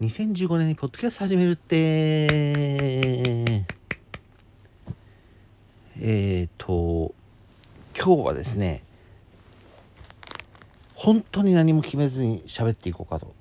[0.00, 1.76] 2015年にポッドキャスト始めるって、
[6.00, 7.14] えっ、と、
[7.94, 8.82] 今日はですね、
[10.94, 13.34] 本当に何も決めずに喋っていこうかと。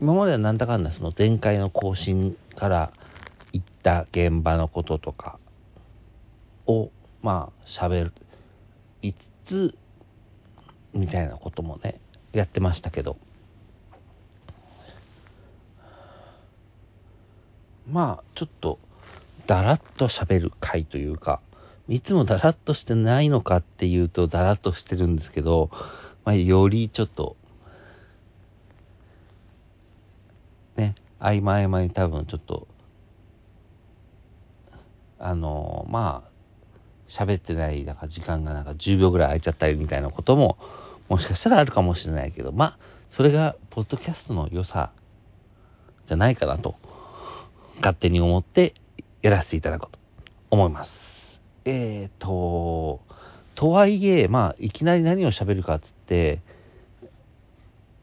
[0.00, 2.92] 今まではなんだかんだその前回の更新から
[3.52, 5.38] 行った現場のこととか
[6.66, 6.90] を、
[7.22, 8.12] まあ喋る、
[9.02, 9.16] いつ
[9.46, 9.78] つ、
[10.94, 12.00] みたいなこともね、
[12.32, 13.16] やってましたけど、
[17.88, 18.78] まあ、ちょっと、
[19.46, 21.40] だらっと喋る回というか、
[21.88, 25.70] いつもだらっとしてないのかっていうと、だらっとしてるんですけど、
[26.24, 27.36] まあ、よりちょっと、
[30.76, 32.66] ね、合間合間に多分ちょっと、
[35.18, 36.30] あのまあ、
[37.08, 40.58] 喋ってない、だから時間がなんか10秒ぐらい空いちゃったりみたいなことも、
[41.08, 42.78] もしかしたらあるかもしれないけど、まあ、
[43.10, 44.90] それが、ポッドキャストの良さ、
[46.08, 46.74] じゃないかなと。
[47.76, 48.74] 勝手に思って
[49.22, 49.98] やらせていただこうと
[50.50, 50.90] 思います。
[51.64, 53.00] えーと、
[53.54, 56.40] とはいえ、まあ、いきなり何を喋るかっつって、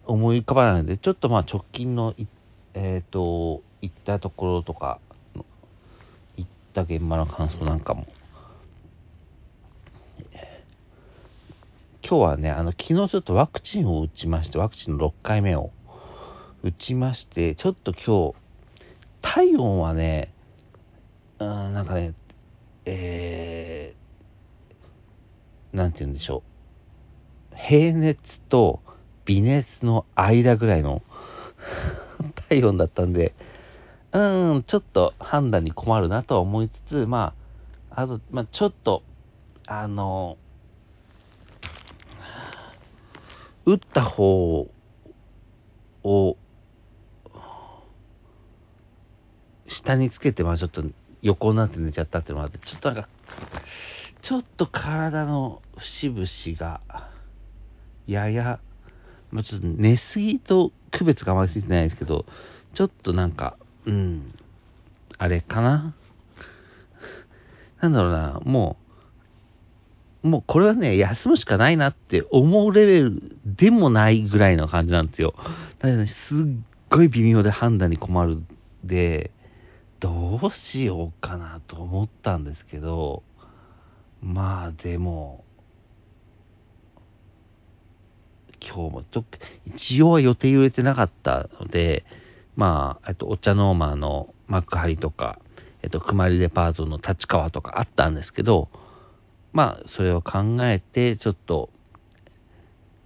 [0.06, 2.28] 思い浮かばないので、ちょっとまあ直近のい、
[2.73, 5.00] えーと、行ったところとか、
[6.36, 8.06] 行った現場の感想なんかも。
[12.06, 15.72] 今日はね、あの、昨日ちょっとワクチンを打ちまして、ワクチンの6回目を
[16.62, 18.42] 打ちまして、ちょっと今日、
[19.23, 20.31] 体温はね、
[21.39, 22.13] うん、なんかね、
[22.85, 26.43] えー、なんて言うんでしょ
[27.51, 27.55] う。
[27.55, 28.81] 平熱と
[29.25, 31.01] 微熱の間ぐらいの
[32.49, 33.33] 体温だったんで、
[34.11, 34.19] う
[34.57, 37.33] ん、ちょっと判断に困るなとは思いつつ、ま
[37.89, 39.01] あ、あと、まあ、ちょっと、
[39.66, 40.38] あの、
[43.66, 44.67] 打った方
[46.03, 46.38] を、
[49.84, 50.84] 下につけて、まあちょっと
[51.22, 53.09] 横になって寝ちゃったっていうのがあって、ちょっとなんか、
[54.22, 56.81] ちょっと体の節々が、
[58.07, 58.59] やや、
[59.31, 62.25] まあちょっと寝すぎと区別があまりついてないですけど、
[62.75, 64.34] ちょっとなんか、うん、
[65.18, 65.96] あれかな
[67.81, 68.78] なんだろうな、も
[70.24, 75.34] う、もうこれはね、休むしかないなって思うレベルでもないぐらいの感じなんですよ。
[75.80, 76.38] だけどね、すっ
[76.90, 78.41] ごい微妙で判断に困る
[78.86, 79.31] で、
[80.03, 83.24] どうしようかなと思ったんですけど、
[84.22, 85.46] まあでも、
[88.59, 89.24] 今日もと、
[89.66, 92.03] 一応は予定入れてなかったので、
[92.58, 95.40] まあ、えっと、 OCHA NORMA の幕張とか、
[95.81, 98.68] えっと、クマリデパートの立川とかあったんですけど、
[99.53, 101.69] まあ、それを考えて、ちょっと、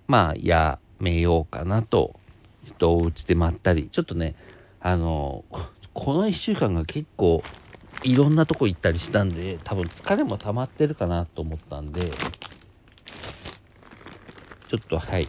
[0.07, 2.19] まあ、やめようかなと、
[2.65, 4.35] ちょっとお家でまったり、ちょっとね、
[4.79, 5.45] あの、
[5.97, 7.41] この1週間が結構
[8.03, 12.11] いろんなとこ行ったりしたんで、多分疲れも溜まってるかなと思ったんで、
[14.69, 15.27] ちょっとはい、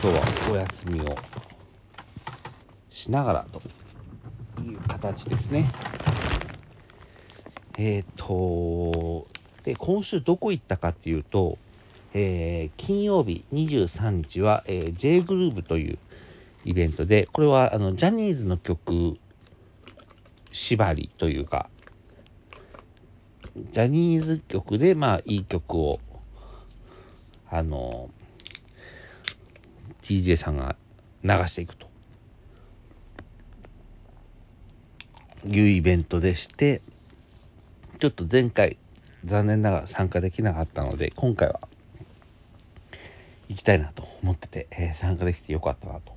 [0.00, 1.16] 今日はお休みを
[2.92, 3.60] しながらと
[4.62, 5.72] いう形ですね。
[7.76, 9.26] えっ、と、
[9.64, 11.58] で、今週どこ行ったかっていうと、
[12.14, 15.98] えー金曜日23日は、えー J グルーブという
[16.64, 19.18] イベントで、これはあのジャニーズの曲
[20.68, 21.68] 縛りというか、
[23.72, 26.00] ジャニーズ曲で、まあ、いい曲を、
[27.48, 28.10] あの、
[30.02, 30.76] DJ さんが
[31.22, 31.88] 流していくと
[35.46, 36.82] いうイベントでして、
[38.00, 38.78] ちょっと前回、
[39.24, 41.60] 残念ながら参加できなかったので、今回は
[43.48, 46.12] 行きたいなと思ってて、えー参加できてよかったなと。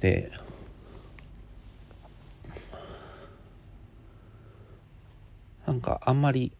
[0.00, 0.30] で、
[5.68, 6.54] なんかあんまり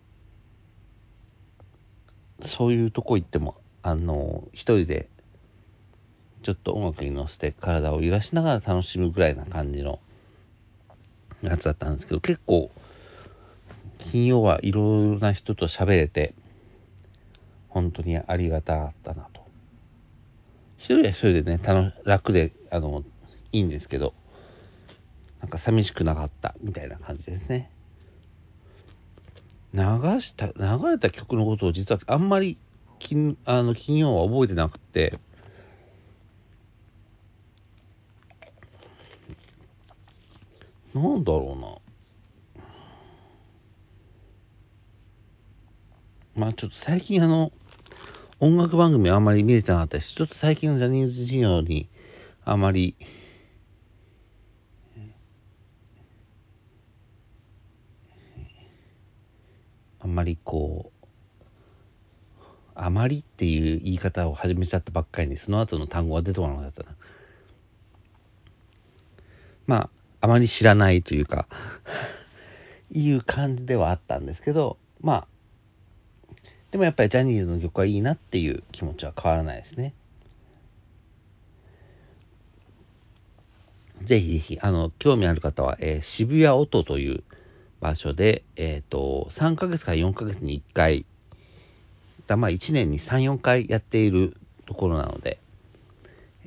[2.59, 5.09] そういうとこ行ってもあの一人で
[6.45, 9.99] ちょっと音楽に乗せて体を揺らしながら楽しむぐらいな感じの
[11.41, 12.71] やつだったんですけど結構
[14.13, 16.35] 金曜はいろいろな人と喋れて
[17.71, 19.41] 本当にありがたかったなと。
[20.77, 23.03] 一人は一人でね楽楽であの
[23.53, 24.13] いいんですけど
[25.41, 27.73] なんか寂しくなかったみたいな感じですね。
[29.75, 29.81] 流
[30.21, 30.53] した、流
[30.91, 32.59] れた曲のことを実はあんまり
[32.99, 35.19] 金あの金曜は覚えてなくて、
[40.95, 41.79] なんだろうな。
[46.35, 47.53] まあちょっと最近あの、
[48.41, 51.89] 音楽番組あんまり見れてなかったし、ちょっと最近のジャニーズ事業に
[52.45, 52.97] あまり
[60.09, 61.07] んまりこう、
[62.75, 66.97] あまりっていう言い方を始めちゃったばっかりに、その後の単語が出てこなかったな。
[69.67, 69.91] まあ、
[70.21, 71.47] あまり知らないというか
[72.91, 75.29] いう感じではあったんですけど、まあ、
[76.71, 79.95] でもやっぱりジャニーズの曲はいいなっていう気持ちは変わらないですね。
[84.05, 87.25] ぜひぜひ、あの、興味ある方は、えー、渋谷音という
[87.81, 91.07] 場所で、えっ、ー、と、3ヶ月から4ヶ月に1回、
[92.27, 94.37] だまあ1年に3、4回やっている
[94.67, 95.39] ところなので、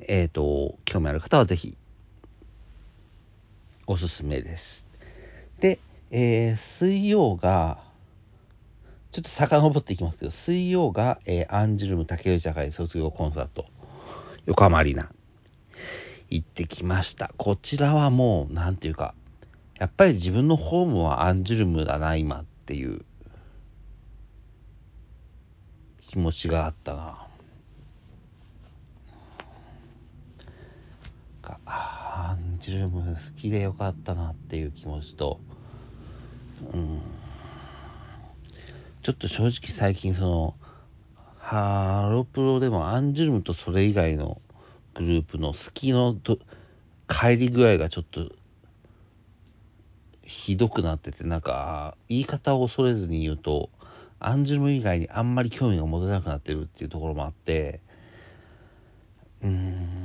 [0.08, 1.76] えっ、ー、と、興味ある方はぜひ、
[3.86, 4.62] おすすめです。
[5.60, 5.80] で、
[6.10, 7.84] えー、水曜が、
[9.12, 13.66] ちょっと遡っていきますけど、水曜が、えー、アンジュルム竹内会卒業コンサート、
[14.46, 15.10] 横浜アリーナ、
[16.30, 17.32] 行ってきました。
[17.36, 19.14] こちらはもう、なんていうか、
[19.82, 23.04] やっぱり自分のホームはアンジュルムだな、今っていう
[26.08, 27.26] 気持ちがあったな。
[31.42, 35.40] アンジュルム好きでよかったなっていう気持ちと、
[36.72, 37.02] うん、
[39.02, 40.54] ちょっと正直最近その、
[41.38, 44.40] ハロプロでもアンジュルムとそれ以外の
[44.94, 46.14] グループの好きの
[47.08, 48.30] 帰り具合がちょっと
[50.32, 53.70] ひどくなってて、なんか、言い方を恐れずに言うと、
[54.18, 57.80] アンジュルム以外にあんまり興味が持てなくなってるっていうところもあって、
[59.42, 60.02] うーん。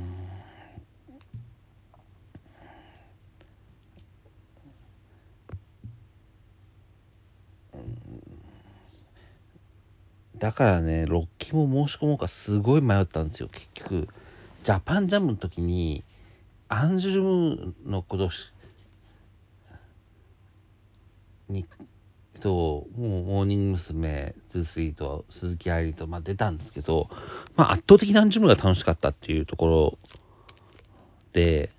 [10.38, 14.08] だからね、6期も申し込もうかすごい迷ったんですよ、結局。
[14.64, 16.04] ジャパンジャムの時に、
[16.68, 18.30] アンジュルムのこと
[21.48, 21.66] に、
[22.40, 24.34] と、もう、モーニング娘。
[24.52, 27.08] トゥースイート、鈴木愛理と、まあ出たんですけど、
[27.56, 29.98] まあ圧倒的なアンジムが楽しかったっていうところ
[31.32, 31.70] で、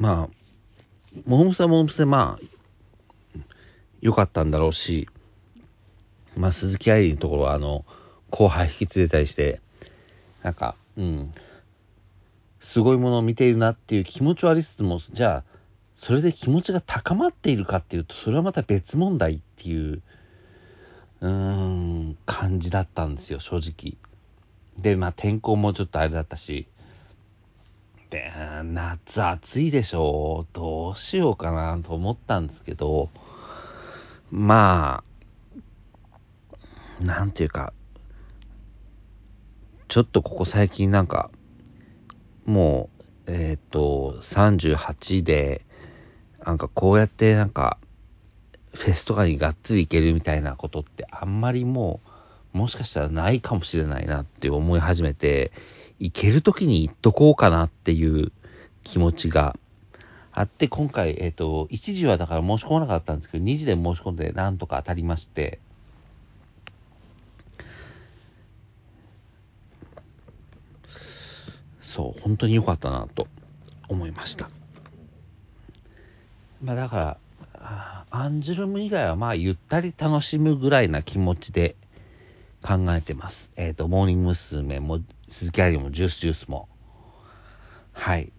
[0.00, 3.40] まあ、モームスはモームスでまあ、
[4.00, 5.08] 良かったんだろうし、
[6.36, 7.84] まあ、鈴木愛理のところは、あの、
[8.30, 9.60] 後輩引き連れたりして、
[10.42, 11.34] なんか、うん、
[12.72, 15.44] すごいものを見ているなっていう気持ちはありつつも、じゃあ、
[15.96, 20.02] それで気持ちが高まっているかっていうと、それはまた別問題っていう、
[21.20, 23.96] うーん、感じだったんですよ、正直。
[24.78, 26.68] で、まあ、天候もちょっとあれだったし、
[28.10, 28.32] で、
[28.64, 30.54] 夏暑いでしょう。
[30.54, 33.10] どうしようかなと思ったんですけど、
[34.30, 35.02] ま
[37.00, 37.72] あ、なんていうか、
[39.88, 41.30] ちょっとここ最近なんか、
[42.44, 42.90] も
[43.26, 45.64] う、えっ、ー、と、38で、
[46.44, 47.78] なんかこうやってなんか、
[48.74, 52.00] フェスとかにがっつり行けるみたいなことってあんまりも
[52.54, 55.52] う、もしかしたらないかもしれないなって思い始めて、
[55.98, 58.32] 行ける時に行っとこうかなっていう
[58.84, 59.56] 気持ちが
[60.32, 65.60] あって、今回、えっ、ー、と、1時はだから申し込まなかったんですけど、2時で申し込んでなんとか当たりまして、
[72.00, 73.28] そう、本当に良かったなと
[73.88, 74.48] 思いました。
[76.62, 77.20] まあだか
[77.58, 81.76] ら、アンジュルム以外はまあゆったり楽しむぐらいな気持ちで
[82.62, 83.36] 考えてます。
[83.56, 84.80] えっ、ー、と、モーニング娘。
[84.80, 86.70] も、鈴木愛理も、ジュースジュースも。
[87.92, 88.32] はい。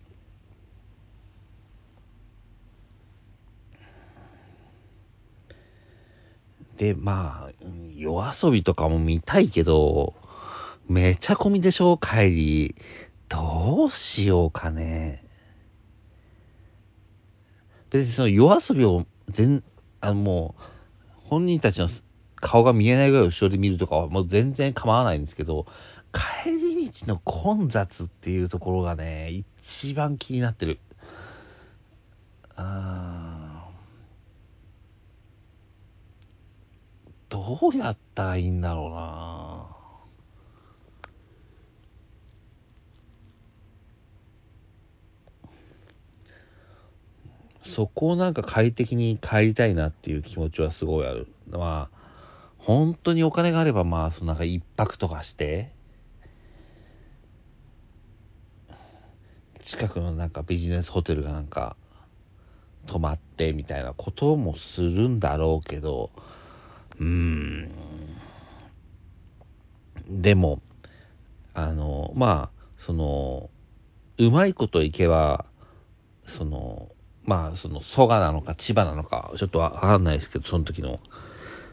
[6.77, 7.51] で、まあ、
[7.96, 10.15] 夜遊びとかも見たいけど、
[10.89, 12.75] めちゃ込みでしょ、帰り。
[13.31, 15.23] どうしようかね。
[17.89, 19.63] 別にその夜遊びを全、
[20.01, 20.61] あのもう、
[21.29, 21.89] 本人たちの
[22.35, 25.65] 顔が見えないぐらい後ろで見るとかはもう全然構わないんですけど、
[26.43, 30.79] 帰り道の混雑っていうところがね、一番気になってる。
[32.57, 33.69] あ
[37.29, 39.50] どうやったらいいんだろうな
[47.75, 51.27] そこをなんか快適に帰りたいなっていう気持ちはすごいある。
[51.50, 51.98] まあ、
[52.58, 55.74] 本当にお金があれば、まあ、そのなんか一泊とかして、
[59.65, 61.75] 近くのなんかビジネスホテルがなんか、
[62.88, 66.10] 泊まってみたいなこともするんだろうけど、
[67.00, 67.70] うーん。
[70.10, 70.62] でも、
[71.53, 73.50] あの、まあ、その、
[74.18, 75.46] うまいこといけば、
[76.27, 76.89] その、
[77.31, 81.00] まあ、その、蘇我なのか千葉なのか、ちょっとわかんないですけど、その時の。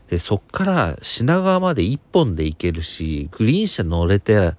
[0.09, 4.55] で、そっから品川まで一本で行けるし、グリーン車乗れて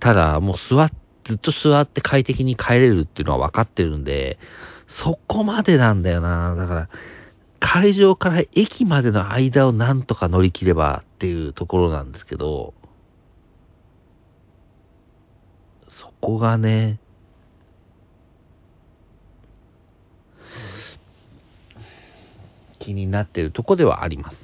[0.00, 0.96] たら、もう座って、
[1.28, 4.38] ずっと座って快適に帰れるっていうのは分かってるんで、
[4.86, 6.54] そこまでなんだよな。
[6.56, 6.88] だから、
[7.60, 12.72] 会場から駅までの間をなんとか乗り切ればっていうところなんですけど、
[15.88, 16.98] そこがね、
[22.88, 24.36] 気になってるとこではあります。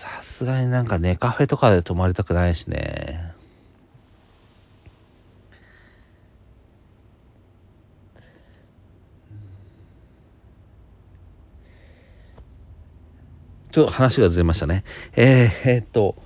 [0.00, 3.32] さすがになんかね、カフェとかで泊まりたくないしね。
[13.70, 14.82] ちょっと話がずれましたね。
[15.14, 16.16] えー、えー、っと、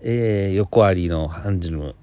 [0.00, 1.94] えー、横ありのハンジルム。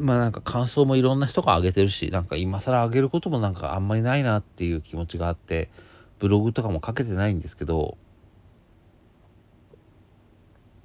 [0.00, 5.70] まあなんか感想もいろんな人が上げてるし、なんか今更上げることもなんかあんまりないなっていう気持ちがあって、
[6.18, 7.98] ブログとかも書けてないんですけど、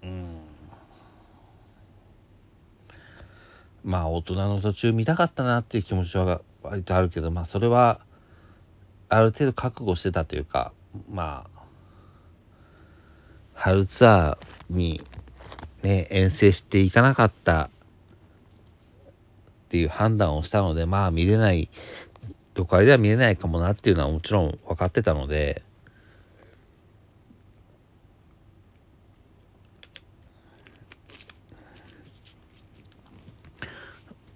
[0.04, 0.42] うん。
[3.86, 8.02] まあ大人の途中見たかったなっていう気持ちは割とあるけど、まあそれは
[9.08, 10.74] ある程度覚悟してたというか、
[11.10, 11.62] まあ、
[13.54, 15.02] 春ツアーに
[15.84, 17.70] ね、遠征していかなかった
[19.76, 21.70] っていう判断をしたので、まあ見れない、
[22.54, 25.64] 都会では見れないかもなっていうのはもちろん分かってたので、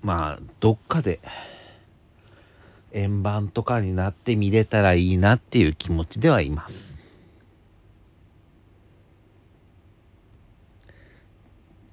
[0.01, 1.21] まあ、どっかで、
[2.91, 6.88] 円盤とかになって見れたらいいなっていう気持ちではいます。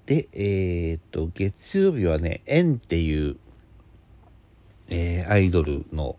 [0.07, 3.37] で、えー、っと、月曜日はね、円っていう、
[4.89, 6.17] えー、アイドルの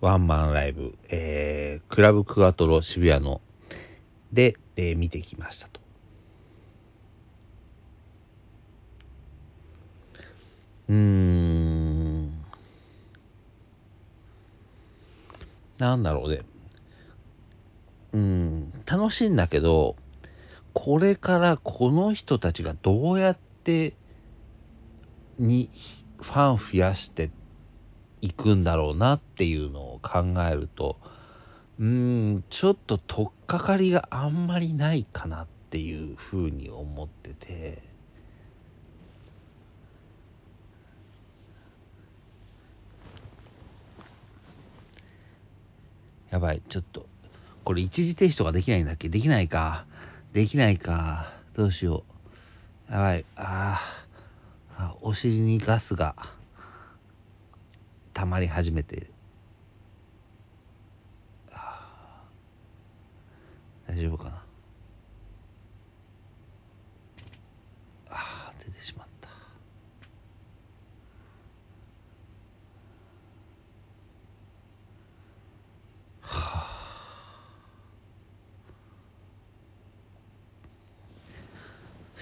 [0.00, 3.40] ワンマンライブ、えー、クラブクワトロ渋谷の、
[4.32, 5.80] で、えー、見てきましたと。
[10.88, 12.30] うーん。
[15.78, 16.42] なんだろうね。
[18.12, 19.94] うん、楽しいんだけど、
[20.74, 23.96] これからこの人たちがどうやって
[25.38, 25.70] に
[26.20, 27.30] ファン増やして
[28.20, 30.98] いくんだろうなっていうのを考えると
[31.78, 37.90] うんちょっと取っかかりがあんまりないかなっていうふうに思ってて。
[46.30, 47.06] やばいちょっと
[47.64, 49.08] これ一時停止とかできないんだっけ？
[49.08, 49.84] できないか。
[50.32, 51.32] できないか。
[51.54, 52.04] どうしよ
[52.88, 52.92] う。
[52.92, 53.24] やばい。
[53.36, 53.80] あ
[54.76, 56.14] あ、お尻にガスが
[58.14, 59.10] 溜まり始めて
[63.90, 64.30] 大丈夫かな。
[68.08, 69.28] ああ、出てしまった。
[76.20, 76.70] はあ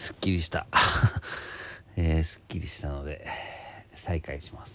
[0.09, 0.67] すっきりした。
[1.97, 3.27] えー、すっきりしたので、
[4.07, 4.73] 再開します。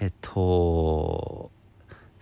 [0.00, 1.50] えっと、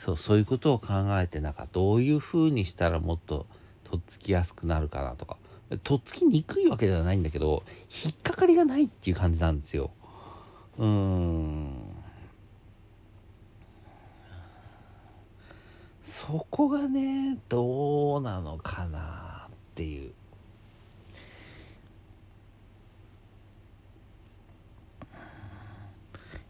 [0.05, 0.87] そう、そういうことを考
[1.21, 3.47] えて、なんかどういう風にしたらもっと
[3.83, 5.37] とっつきやすくなるかなとか、
[5.83, 7.65] とっつきにくいわけではないんだけど、
[8.05, 9.91] 引っかかりがないっていう感じなんですよ。
[10.79, 11.66] うーん。
[16.27, 20.13] そこがね、どうなのかなっていう。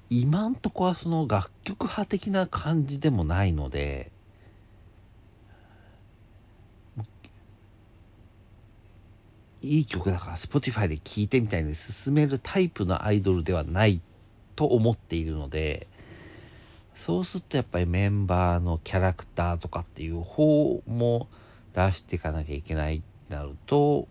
[0.09, 4.13] 今んとこはその楽曲派的な感じでもないので、
[9.63, 14.01] いい曲だから Spotify で聴いてみたいに進めるタイプのアイドルではない
[14.55, 15.89] と思っているので、
[17.05, 21.29] そうするとやっぱりメンバーのキャラクターとかっていう方も
[21.75, 24.09] 出していかなきゃいけないってなると、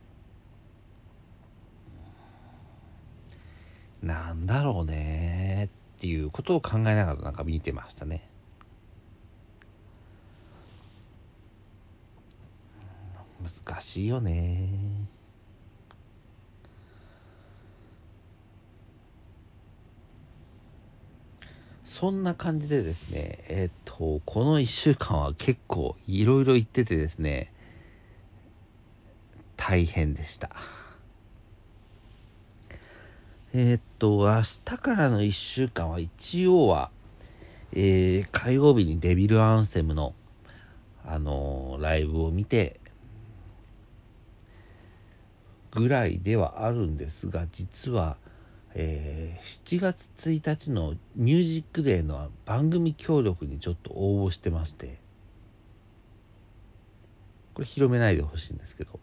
[4.04, 8.30] なんだろうねっていうことを考えながらなんか見てましたね。
[13.65, 14.70] 難しいよね
[22.00, 27.54] そんな感じでですね、えっ、と、この1週間は結構いろいろ言っててですね、
[29.56, 30.50] 大変でした。
[33.54, 36.92] えー、っと、明日からの1週間は一応は、
[37.72, 40.14] えー、火曜日にデビルアンセムの、
[41.06, 42.82] あのー、ライブを見て、
[45.72, 48.18] ぐらいではあるんですが、実は、
[48.77, 55.00] えー、7月1日のミュージックデーの番組協力にちょっと応募してまして、
[57.53, 59.00] これ広めないでほしいんですけど、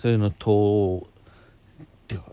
[0.00, 1.08] そういうのと、
[2.06, 2.24] てか、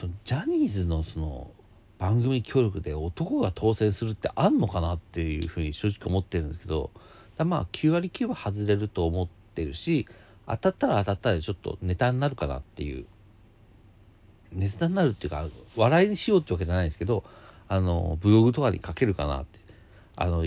[0.00, 1.50] そのジャニーズのその
[1.98, 6.92] 番組協力で男が当選するってあんのかなっていうふうに正直思ってるんですけど、
[7.36, 10.06] だまあ9割9分外れると思ってるし、
[10.46, 13.06] 当たったら当たったらちょっとネタになるかなっていう
[14.52, 17.24] ネタになるっていうか、笑いにしようってわけじゃないんですけど、
[17.68, 19.58] あの、ブログとかに書けるかなって。
[20.16, 20.46] あの、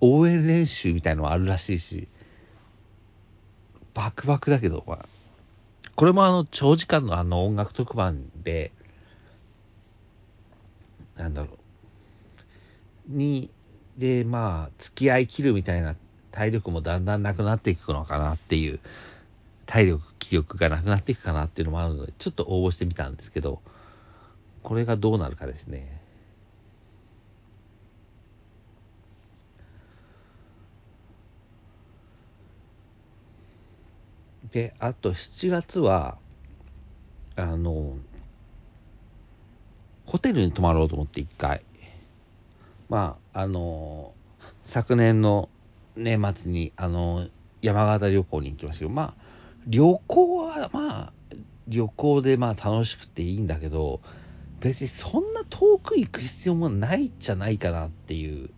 [0.00, 2.08] 応援練習みたいのもあるらしいし、
[3.94, 5.08] バクバクだけど、まあ、
[5.96, 8.72] これもあの、長時間のあの音楽特番で、
[11.16, 11.58] なんだろ
[13.08, 13.50] う、に、
[13.96, 15.96] で、まあ、付き合い切るみたいな
[16.30, 18.80] 体力もだんだんなくなっていくのかなっていう
[19.66, 23.62] 体力、気力がなくなっていくかなっていうのもあるので、ちょっと応募してみたんですけど、
[24.62, 26.02] これがどうなるかですね。
[34.52, 36.18] で、あと7月は、
[37.36, 37.98] あの、
[40.06, 41.64] ホテルに泊まろうと思って一回。
[42.88, 44.14] まあ、あの、
[44.72, 45.50] 昨年の
[45.96, 47.28] 年末に、あの、
[47.60, 49.27] 山形旅行に行きましたけど、まあ、
[49.66, 51.12] 旅行はまあ、
[51.66, 54.00] 旅行でまあ楽しくていいんだけど、
[54.60, 58.50] 別にそんな遠く行く必要もないじゃないかなっていう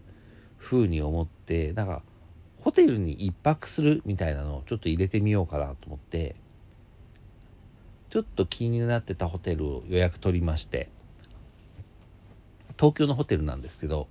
[0.58, 2.02] 風に思って、なんか、
[2.60, 6.36] ホテルに一泊するみたいなのをちょっと入れてみようかなと思って、
[8.10, 10.90] ちょっと気になってたホテルを予約取りまして、
[12.78, 14.08] 東京のホテルなんですけど、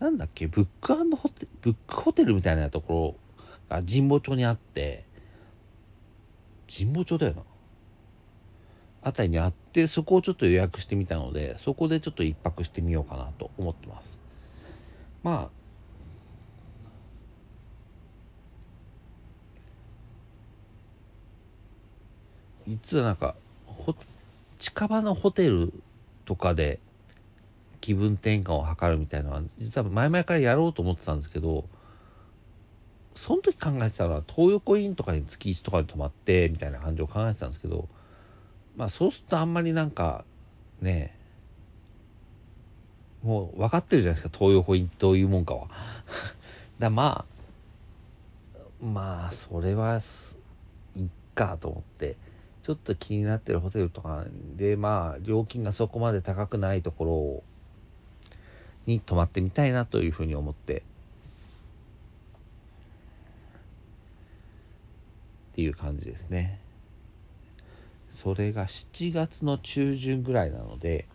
[0.00, 3.27] なんだっけ、ブックホテル、ブックホテルみたいなところ
[3.68, 5.04] が神保町にあって、
[6.76, 7.42] 神保町だよな。
[9.02, 14.18] あたりにあって、そこをちょっと予約してみたので、そこでちょっと一泊してみようかなと思ってます。
[15.22, 15.58] まあ、
[22.66, 23.34] 実はなんか、
[24.58, 25.72] 近場のホテル
[26.26, 26.80] とかで
[27.80, 31.64] 気分転換を図るみたいなのは、実は前々からやろうと思ってたんですけど、
[33.26, 37.88] その時考えてたのは、東横インとかに月1とかで泊まって、みたいな感じを考えてたんですけど、
[38.76, 40.24] まあそうするとあんまりなんか、
[40.80, 41.18] ね、
[43.22, 45.68] もう分かってるじゃないですか、東横インどういうもんかは。
[46.78, 50.02] だまあ、まあ、それは、
[50.94, 52.16] いっかと思って、
[52.62, 54.24] ちょっと気になってるホテルとか
[54.56, 57.42] で、まあ、料金がそこまで高くないところ
[58.86, 60.84] に泊まってみたいなというふうに思って、
[65.58, 66.60] ていう感じですね。
[68.22, 71.08] それが7月の中旬ぐらいなので、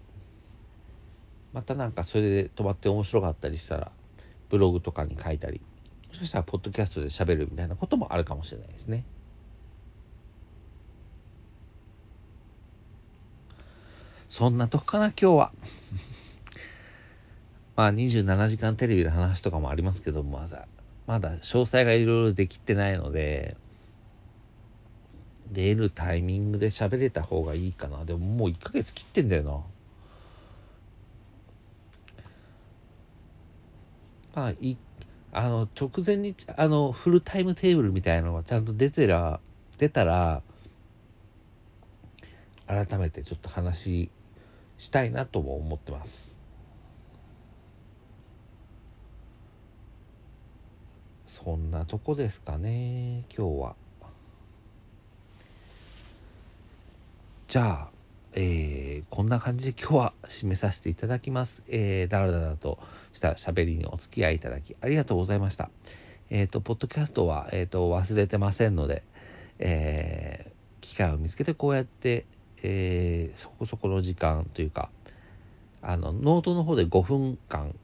[1.54, 3.92] またなんかそれで止まって面白かったりしたら、
[4.50, 5.62] ブログとかに書いたり、
[6.10, 9.06] もしかしたらポッドキャストで喋るみたいなこともあるかもしれないですね。
[14.30, 15.54] そんなとこかな、今日は。
[17.78, 20.68] まあ27時間テレビの話とかもありますけどまだ、
[21.08, 23.56] まだ詳細がいろいろできてないので、
[25.54, 28.06] 出るタイミングで喋れた方がいいかな。
[28.06, 29.62] でももう1ヶ月切ってんだよな。
[34.36, 34.78] まあ、い、
[35.32, 39.40] あの、直前に、あの、フルタイムテーブルみたいなのがちゃんと出てら、
[39.78, 40.42] 出たら、
[42.68, 44.10] 改めてちょっと話
[44.80, 46.10] したいなとも思ってます。
[51.44, 53.76] そんなとこですかね、今日は。
[57.54, 57.92] じゃあ、
[58.34, 61.52] えー、こんな感じで今日は締めさせていただきます。
[61.68, 62.80] えー、だらだらと
[63.14, 65.70] した喋りにお付き合いいただきありがとうございました。
[66.32, 69.04] えっ、ー、と、ポッドキャストは、えっ、ー、と、忘れてませんので、
[69.60, 72.26] えー、機会を見つけてこうやって、
[72.64, 74.90] えー、そこそこの時間というか、
[75.84, 77.76] あの、ノートの方で5分間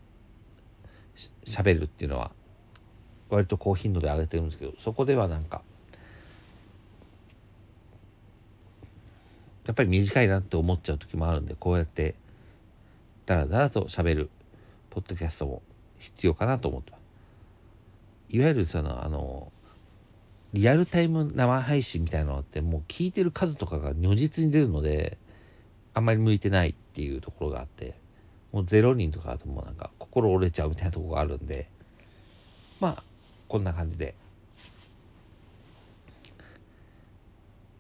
[1.46, 2.32] 喋るっていうのは、
[3.30, 5.62] 割と高頻度で上げてるんですけど、そこではなんか、
[9.70, 12.16] やっぱり短いなって思っちゃう時もあるんで、こうやって、
[13.28, 14.32] だらだらと喋る、
[14.90, 15.62] ポッドキャストも
[16.00, 17.02] 必要かなと思ってます。
[18.30, 19.52] いわゆるその、あの、
[20.54, 25.20] リアルタイム生配信みたいなのってもう聞いてる数とかが如実に出るので、
[25.94, 27.94] あんまり向いてないっていうところがあって、
[28.52, 31.70] もう0人とかだともうなんか心折れちゃうみたいなとこがあるんで、
[32.80, 33.04] まあ、
[33.48, 34.16] こんな感じで、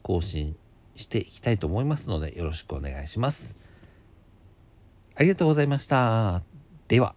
[0.04, 0.56] 更新
[0.99, 3.38] していきたいと思いますので、よろしくお願いします。
[5.15, 6.43] ありがとうございました。
[6.88, 7.15] では。